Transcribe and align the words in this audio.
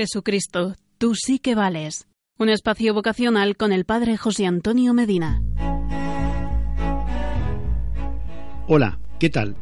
Jesucristo, 0.00 0.76
tú 0.96 1.14
sí 1.14 1.38
que 1.38 1.54
vales. 1.54 2.06
Un 2.38 2.48
espacio 2.48 2.94
vocacional 2.94 3.58
con 3.58 3.70
el 3.70 3.84
Padre 3.84 4.16
José 4.16 4.46
Antonio 4.46 4.94
Medina. 4.94 5.42
Hola, 8.66 8.98
¿qué 9.18 9.28
tal? 9.28 9.56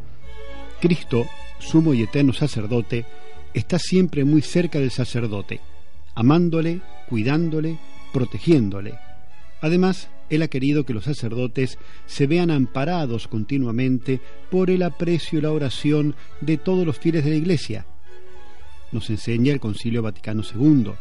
Cristo, 0.81 1.27
sumo 1.59 1.93
y 1.93 2.05
eterno 2.05 2.33
sacerdote, 2.33 3.05
está 3.53 3.81
siempre 3.81 4.25
muy 4.25 4.41
cerca 4.41 4.79
del 4.79 4.93
sacerdote, 4.93 5.61
amándole, 6.15 6.83
cuidándole, 7.09 7.77
protegiéndole. 8.13 8.95
Además, 9.61 10.09
Él 10.31 10.43
ha 10.43 10.49
querido 10.49 10.85
que 10.85 10.95
los 10.95 11.03
sacerdotes 11.03 11.79
se 12.07 12.29
vean 12.29 12.53
amparados 12.53 13.27
continuamente 13.27 14.21
por 14.53 14.71
el 14.71 14.85
aprecio 14.85 15.41
y 15.41 15.43
la 15.43 15.51
oración 15.51 16.15
de 16.41 16.59
todos 16.59 16.87
los 16.87 16.97
fieles 16.97 17.25
de 17.25 17.31
la 17.31 17.37
Iglesia, 17.37 17.87
nos 18.93 19.11
enseña 19.11 19.53
el 19.53 19.61
Concilio 19.61 20.03
Vaticano 20.03 20.43
II. 20.43 20.93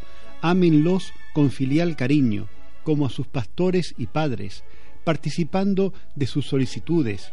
Ámenlos 0.42 1.14
con 1.34 1.52
filial 1.52 1.96
cariño, 1.96 2.48
como 2.84 3.06
a 3.06 3.10
sus 3.10 3.28
pastores 3.28 3.94
y 3.98 4.08
padres, 4.08 4.64
participando 5.04 5.94
de 6.16 6.28
sus 6.28 6.46
solicitudes. 6.48 7.32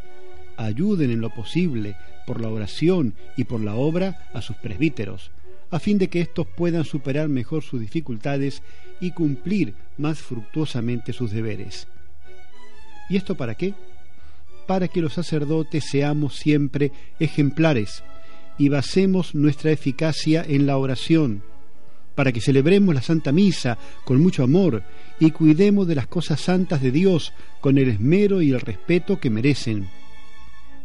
Ayuden 0.56 1.10
en 1.10 1.20
lo 1.20 1.30
posible, 1.30 1.96
por 2.26 2.40
la 2.40 2.48
oración 2.48 3.14
y 3.36 3.44
por 3.44 3.60
la 3.60 3.74
obra, 3.74 4.28
a 4.32 4.40
sus 4.40 4.56
presbíteros, 4.56 5.30
a 5.70 5.78
fin 5.78 5.98
de 5.98 6.08
que 6.08 6.20
éstos 6.20 6.46
puedan 6.46 6.84
superar 6.84 7.28
mejor 7.28 7.62
sus 7.62 7.80
dificultades 7.80 8.62
y 9.00 9.10
cumplir 9.10 9.74
más 9.98 10.20
fructuosamente 10.20 11.12
sus 11.12 11.30
deberes. 11.30 11.88
¿Y 13.08 13.16
esto 13.16 13.34
para 13.34 13.54
qué? 13.54 13.74
Para 14.66 14.88
que 14.88 15.00
los 15.00 15.14
sacerdotes 15.14 15.84
seamos 15.90 16.36
siempre 16.36 16.92
ejemplares, 17.18 18.02
y 18.58 18.68
basemos 18.68 19.34
nuestra 19.34 19.72
eficacia 19.72 20.44
en 20.46 20.66
la 20.66 20.78
oración, 20.78 21.42
para 22.14 22.32
que 22.32 22.40
celebremos 22.40 22.94
la 22.94 23.02
Santa 23.02 23.32
Misa 23.32 23.78
con 24.04 24.20
mucho 24.20 24.44
amor 24.44 24.82
y 25.18 25.30
cuidemos 25.30 25.86
de 25.86 25.96
las 25.96 26.06
cosas 26.06 26.40
santas 26.40 26.80
de 26.80 26.92
Dios 26.92 27.32
con 27.60 27.78
el 27.78 27.88
esmero 27.88 28.40
y 28.42 28.52
el 28.52 28.60
respeto 28.60 29.18
que 29.18 29.30
merecen, 29.30 29.88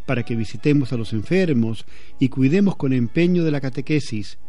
para 0.06 0.24
que 0.24 0.36
visitemos 0.36 0.92
a 0.92 0.98
los 0.98 1.14
enfermos 1.14 1.86
y 2.20 2.30
cuidemos 2.30 2.76
con 2.76 2.94
empeño 2.94 3.44
de 3.44 3.52
la 3.52 3.62
catequesis, 3.62 4.40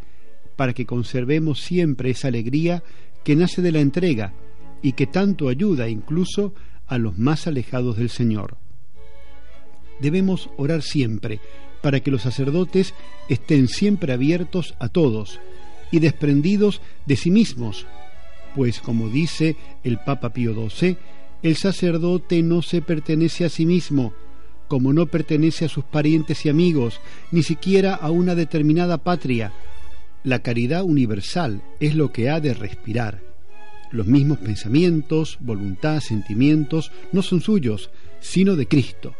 para 0.57 0.73
que 0.73 0.87
conservemos 0.87 1.61
siempre 1.61 2.11
esa 2.11 2.29
alegría 2.29 2.83
que 3.25 3.37
nace 3.37 3.61
de 3.61 3.73
la 3.73 3.81
entrega 3.81 4.33
y 4.83 4.93
que 4.93 5.07
tanto 5.07 5.49
ayuda 5.49 5.89
incluso 5.89 6.55
a 6.87 6.99
los 6.99 7.19
más 7.19 7.47
alejados 7.47 7.99
del 7.99 8.09
Señor. 8.09 8.57
Debemos 10.01 10.49
orar 10.57 10.83
siempre 10.83 11.41
para 11.83 12.01
que 12.01 12.11
los 12.11 12.23
sacerdotes 12.23 12.95
estén 13.29 13.69
siempre 13.69 14.13
abiertos 14.13 14.75
a 14.79 14.89
todos 14.89 15.41
y 15.91 15.99
desprendidos 15.99 16.81
de 17.07 17.17
sí 17.17 17.31
mismos, 17.31 17.87
pues 18.55 18.81
como 18.81 19.09
dice 19.09 19.57
el 19.85 19.99
Papa 19.99 20.31
Pío 20.31 20.55
XII, 20.55 20.97
el 21.43 21.57
sacerdote 21.57 22.43
no 22.43 22.63
se 22.63 22.83
pertenece 22.83 23.45
a 23.45 23.49
sí 23.49 23.67
mismo, 23.67 24.13
como 24.69 24.93
no 24.93 25.07
pertenece 25.07 25.65
a 25.65 25.69
sus 25.69 25.85
parientes 25.85 26.45
y 26.47 26.49
amigos, 26.49 27.01
ni 27.33 27.43
siquiera 27.43 27.95
a 27.95 28.11
una 28.11 28.35
determinada 28.35 28.99
patria. 28.99 29.53
La 30.23 30.41
caridad 30.41 30.85
universal 30.85 31.63
es 31.81 31.95
lo 31.95 32.13
que 32.13 32.31
ha 32.31 32.41
de 32.41 32.55
respirar. 32.55 33.21
Los 33.91 34.07
mismos 34.07 34.39
pensamientos, 34.39 35.39
voluntad, 35.41 36.01
sentimientos 36.01 36.93
no 37.11 37.23
son 37.23 37.41
suyos, 37.41 37.91
sino 38.21 38.55
de 38.55 38.69
Cristo. 38.69 39.15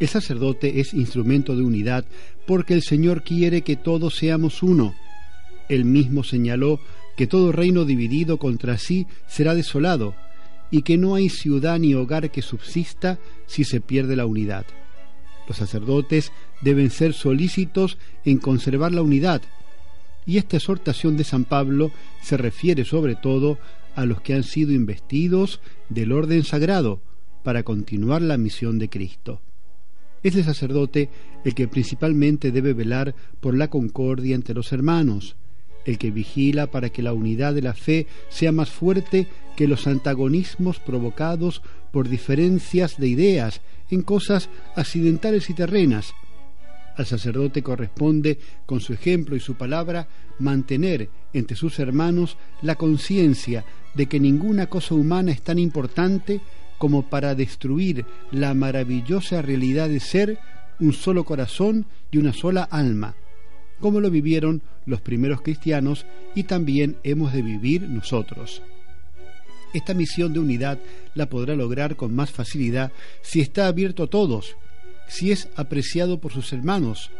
El 0.00 0.08
sacerdote 0.08 0.80
es 0.80 0.92
instrumento 0.92 1.54
de 1.56 1.62
unidad 1.62 2.04
porque 2.46 2.74
el 2.74 2.82
Señor 2.82 3.22
quiere 3.22 3.62
que 3.62 3.76
todos 3.76 4.16
seamos 4.16 4.62
uno. 4.62 4.94
Él 5.68 5.84
mismo 5.84 6.24
señaló 6.24 6.80
que 7.16 7.26
todo 7.26 7.52
reino 7.52 7.84
dividido 7.84 8.38
contra 8.38 8.76
sí 8.76 9.06
será 9.28 9.54
desolado 9.54 10.14
y 10.70 10.82
que 10.82 10.98
no 10.98 11.14
hay 11.14 11.28
ciudad 11.28 11.78
ni 11.78 11.94
hogar 11.94 12.30
que 12.30 12.42
subsista 12.42 13.18
si 13.46 13.62
se 13.62 13.80
pierde 13.80 14.16
la 14.16 14.26
unidad. 14.26 14.66
Los 15.46 15.58
sacerdotes 15.58 16.32
deben 16.62 16.90
ser 16.90 17.12
solícitos 17.12 17.98
en 18.24 18.38
conservar 18.38 18.92
la 18.92 19.02
unidad, 19.02 19.42
y 20.26 20.38
esta 20.38 20.56
exhortación 20.56 21.16
de 21.16 21.24
San 21.24 21.44
Pablo 21.44 21.92
se 22.22 22.36
refiere 22.36 22.84
sobre 22.84 23.14
todo 23.14 23.58
a 23.94 24.06
los 24.06 24.22
que 24.22 24.34
han 24.34 24.42
sido 24.42 24.72
investidos 24.72 25.60
del 25.88 26.12
orden 26.12 26.42
sagrado 26.42 27.00
para 27.42 27.62
continuar 27.62 28.22
la 28.22 28.38
misión 28.38 28.78
de 28.78 28.88
Cristo. 28.88 29.40
Es 30.24 30.34
el 30.34 30.44
sacerdote 30.44 31.10
el 31.44 31.54
que 31.54 31.68
principalmente 31.68 32.50
debe 32.50 32.72
velar 32.72 33.14
por 33.40 33.54
la 33.54 33.68
concordia 33.68 34.34
entre 34.34 34.54
los 34.54 34.72
hermanos, 34.72 35.36
el 35.84 35.98
que 35.98 36.10
vigila 36.10 36.70
para 36.70 36.88
que 36.88 37.02
la 37.02 37.12
unidad 37.12 37.52
de 37.52 37.60
la 37.60 37.74
fe 37.74 38.06
sea 38.30 38.50
más 38.50 38.70
fuerte 38.70 39.28
que 39.54 39.68
los 39.68 39.86
antagonismos 39.86 40.80
provocados 40.80 41.60
por 41.92 42.08
diferencias 42.08 42.96
de 42.96 43.08
ideas 43.08 43.60
en 43.90 44.00
cosas 44.00 44.48
accidentales 44.74 45.50
y 45.50 45.54
terrenas. 45.54 46.14
Al 46.96 47.04
sacerdote 47.04 47.62
corresponde, 47.62 48.38
con 48.64 48.80
su 48.80 48.94
ejemplo 48.94 49.36
y 49.36 49.40
su 49.40 49.56
palabra, 49.56 50.08
mantener 50.38 51.10
entre 51.34 51.54
sus 51.54 51.78
hermanos 51.80 52.38
la 52.62 52.76
conciencia 52.76 53.64
de 53.94 54.06
que 54.06 54.18
ninguna 54.18 54.68
cosa 54.68 54.94
humana 54.94 55.32
es 55.32 55.42
tan 55.42 55.58
importante 55.58 56.40
como 56.78 57.08
para 57.08 57.34
destruir 57.34 58.04
la 58.30 58.54
maravillosa 58.54 59.42
realidad 59.42 59.88
de 59.88 60.00
ser 60.00 60.38
un 60.80 60.92
solo 60.92 61.24
corazón 61.24 61.86
y 62.10 62.18
una 62.18 62.32
sola 62.32 62.62
alma, 62.64 63.14
como 63.80 64.00
lo 64.00 64.10
vivieron 64.10 64.62
los 64.86 65.00
primeros 65.00 65.40
cristianos 65.40 66.06
y 66.34 66.44
también 66.44 66.96
hemos 67.02 67.32
de 67.32 67.42
vivir 67.42 67.82
nosotros. 67.82 68.62
Esta 69.72 69.94
misión 69.94 70.32
de 70.32 70.38
unidad 70.38 70.78
la 71.14 71.26
podrá 71.26 71.56
lograr 71.56 71.96
con 71.96 72.14
más 72.14 72.30
facilidad 72.30 72.92
si 73.22 73.40
está 73.40 73.66
abierto 73.66 74.04
a 74.04 74.06
todos, 74.06 74.56
si 75.08 75.32
es 75.32 75.48
apreciado 75.56 76.20
por 76.20 76.32
sus 76.32 76.52
hermanos. 76.52 77.10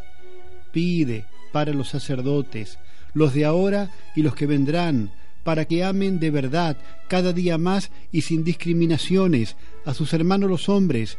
Pide 0.73 1.27
para 1.53 1.73
los 1.73 1.89
sacerdotes, 1.89 2.79
los 3.13 3.35
de 3.35 3.45
ahora 3.45 3.91
y 4.15 4.23
los 4.23 4.35
que 4.35 4.47
vendrán, 4.47 5.11
para 5.45 5.67
que 5.67 5.85
amen 5.85 6.19
de 6.19 6.31
verdad 6.31 6.77
cada 7.07 7.33
día 7.33 7.59
más 7.59 7.91
y 8.11 8.23
sin 8.23 8.43
discriminaciones 8.43 9.57
a 9.85 9.95
sus 9.95 10.13
hermanos 10.13 10.51
los 10.51 10.69
hombres 10.69 11.19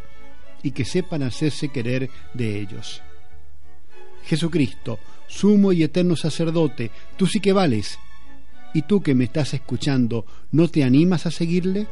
y 0.63 0.71
que 0.71 0.83
sepan 0.83 1.23
hacerse 1.23 1.69
querer 1.69 2.09
de 2.33 2.59
ellos. 2.59 3.01
Jesucristo, 4.25 4.99
sumo 5.27 5.71
y 5.71 5.83
eterno 5.83 6.15
sacerdote, 6.15 6.91
tú 7.15 7.27
sí 7.27 7.39
que 7.39 7.53
vales. 7.53 7.99
¿Y 8.73 8.81
tú 8.81 9.01
que 9.01 9.15
me 9.15 9.23
estás 9.25 9.53
escuchando, 9.53 10.25
no 10.51 10.67
te 10.67 10.83
animas 10.83 11.25
a 11.27 11.31
seguirle? 11.31 11.87